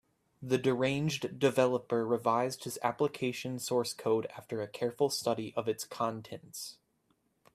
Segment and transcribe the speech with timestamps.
[0.41, 6.77] The deranged developer revised his application source code after a careful study of its contents.